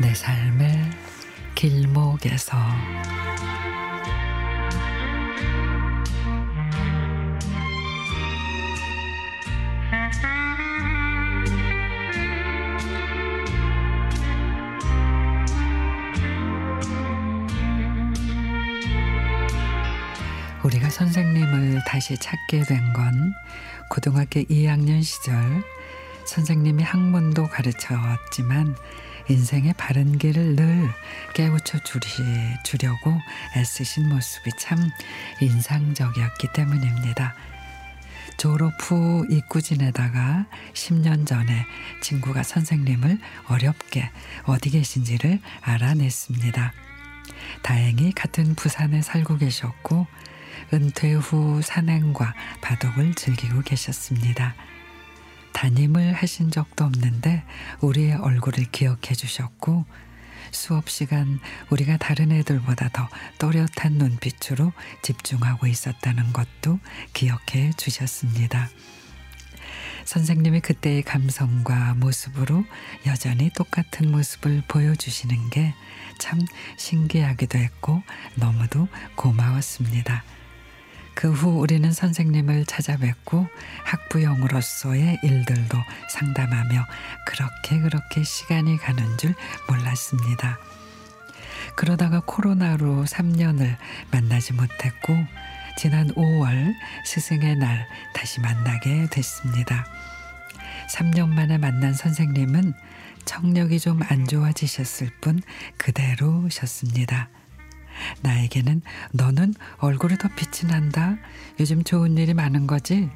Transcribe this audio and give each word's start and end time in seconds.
선생님께서. 0.00 2.56
우리가 20.64 20.88
선생님을 20.88 21.82
다시 21.86 22.16
찾게 22.16 22.62
된 22.62 22.92
건 22.94 23.34
고등학교 23.90 24.40
2학년 24.40 25.02
시절 25.02 25.62
선생님이 26.26 26.82
학문도 26.82 27.48
가르쳤지만 27.48 28.74
인생의 29.28 29.74
바른 29.74 30.18
길을 30.18 30.56
늘 30.56 30.90
깨우쳐 31.34 31.78
주리, 31.84 32.04
주려고 32.64 33.18
애쓰신 33.56 34.08
모습이 34.08 34.50
참 34.58 34.78
인상적이었기 35.40 36.48
때문입니다. 36.52 37.34
졸업 38.36 38.72
후 38.80 39.26
잊고 39.30 39.60
지내다가 39.60 40.46
10년 40.74 41.26
전에 41.26 41.64
친구가 42.02 42.42
선생님을 42.42 43.18
어렵게 43.48 44.10
어디 44.44 44.70
계신지를 44.70 45.40
알아냈습니다. 45.62 46.72
다행히 47.62 48.12
같은 48.12 48.54
부산에 48.54 49.00
살고 49.02 49.38
계셨고 49.38 50.06
은퇴 50.72 51.12
후 51.14 51.62
산행과 51.62 52.34
바둑을 52.60 53.14
즐기고 53.14 53.62
계셨습니다. 53.62 54.54
담임을 55.54 56.12
하신 56.12 56.50
적도 56.50 56.84
없는데 56.84 57.42
우리의 57.80 58.16
얼굴을 58.16 58.66
기억해 58.70 59.14
주셨고 59.14 59.86
수업 60.50 60.90
시간 60.90 61.40
우리가 61.70 61.96
다른 61.96 62.30
애들보다 62.30 62.90
더 62.92 63.08
또렷한 63.38 63.94
눈빛으로 63.94 64.72
집중하고 65.02 65.66
있었다는 65.66 66.32
것도 66.34 66.78
기억해 67.14 67.72
주셨습니다. 67.78 68.68
선생님이 70.04 70.60
그때의 70.60 71.02
감성과 71.02 71.94
모습으로 71.94 72.64
여전히 73.06 73.48
똑같은 73.50 74.12
모습을 74.12 74.62
보여주시는 74.68 75.48
게 75.48 75.74
참 76.18 76.40
신기하기도 76.76 77.58
했고 77.58 78.02
너무도 78.36 78.88
고마웠습니다. 79.16 80.24
그 81.14 81.32
후 81.32 81.58
우리는 81.60 81.90
선생님을 81.92 82.66
찾아뵙고 82.66 83.46
학부형으로서의 83.84 85.18
일들도 85.22 85.78
상담하며 86.10 86.84
그렇게 87.26 87.80
그렇게 87.80 88.22
시간이 88.22 88.76
가는 88.78 89.18
줄 89.18 89.34
몰랐습니다. 89.68 90.58
그러다가 91.76 92.20
코로나로 92.24 93.04
3년을 93.04 93.76
만나지 94.10 94.52
못했고 94.52 95.16
지난 95.76 96.08
5월 96.14 96.72
스승의 97.06 97.56
날 97.56 97.86
다시 98.14 98.40
만나게 98.40 99.08
됐습니다. 99.10 99.86
3년 100.92 101.28
만에 101.28 101.58
만난 101.58 101.94
선생님은 101.94 102.74
청력이 103.24 103.80
좀 103.80 104.00
안 104.08 104.26
좋아지셨을 104.26 105.10
뿐 105.20 105.40
그대로셨습니다. 105.78 107.28
나에게는 108.22 108.82
너는 109.12 109.54
얼굴이 109.78 110.18
더 110.18 110.28
빛이 110.28 110.70
난다. 110.70 111.16
요즘 111.60 111.84
좋은 111.84 112.16
일이 112.18 112.34
많은 112.34 112.66
거지? 112.66 113.10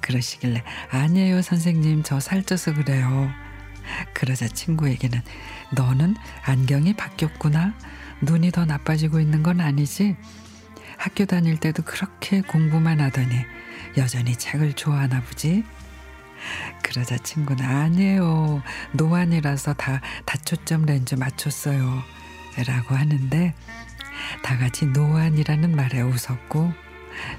그러시길래 0.00 0.64
아니에요 0.90 1.42
선생님 1.42 2.02
저 2.02 2.20
살쪄서 2.20 2.74
그래요. 2.74 3.30
그러자 4.14 4.48
친구에게는 4.48 5.20
너는 5.72 6.16
안경이 6.44 6.94
바뀌었구나. 6.94 7.74
눈이 8.22 8.50
더 8.50 8.64
나빠지고 8.64 9.20
있는 9.20 9.42
건 9.42 9.60
아니지? 9.60 10.16
학교 10.96 11.24
다닐 11.24 11.58
때도 11.58 11.84
그렇게 11.84 12.40
공부만 12.40 13.00
하더니 13.00 13.34
여전히 13.96 14.34
책을 14.34 14.74
좋아하나 14.74 15.22
보지? 15.22 15.64
그러자 16.82 17.18
친구는 17.18 17.64
아니에요. 17.64 18.62
노안이라서 18.92 19.74
다 19.74 20.00
다초점 20.24 20.86
렌즈 20.86 21.14
맞췄어요. 21.14 22.02
라고 22.66 22.96
하는데 22.96 23.54
다 24.42 24.56
같이 24.56 24.86
노안이라는 24.86 25.74
말에 25.74 26.00
웃었고 26.00 26.72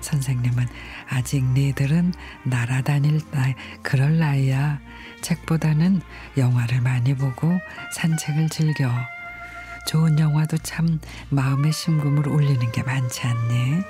선생님은 0.02 0.68
아직 1.10 1.44
니들은 1.44 2.14
날아다닐 2.44 3.22
나이 3.32 3.56
그럴 3.82 4.20
나이야. 4.20 4.80
책보다는 5.22 6.02
영화를 6.38 6.82
많이 6.82 7.14
보고 7.16 7.52
산책을 7.94 8.50
즐겨. 8.50 8.92
좋은 9.88 10.20
영화도 10.20 10.58
참 10.60 11.00
마음의 11.30 11.72
심금을 11.72 12.28
울리는 12.28 12.72
게 12.72 12.84
많지 12.84 13.22
않니? 13.26 13.82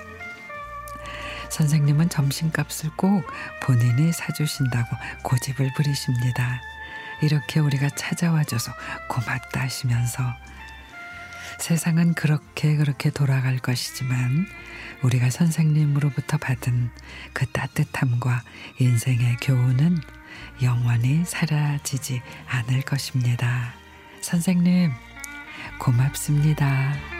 선생님은 1.50 2.10
점심값을 2.10 2.92
꼭 2.96 3.26
본인이 3.62 4.12
사주신다고 4.12 4.96
고집을 5.24 5.74
부리십니다. 5.76 6.62
이렇게 7.22 7.60
우리가 7.60 7.90
찾아와줘서 7.90 8.72
고맙다 9.10 9.62
하시면서 9.62 10.24
세상은 11.58 12.14
그렇게 12.14 12.76
그렇게 12.76 13.10
돌아갈 13.10 13.58
것이지만 13.58 14.48
우리가 15.02 15.30
선생님으로부터 15.30 16.38
받은 16.38 16.90
그 17.34 17.46
따뜻함과 17.48 18.44
인생의 18.80 19.38
교훈은 19.42 19.98
영원히 20.62 21.24
사라지지 21.26 22.22
않을 22.48 22.82
것입니다. 22.82 23.74
선생님, 24.22 24.92
고맙습니다. 25.80 27.19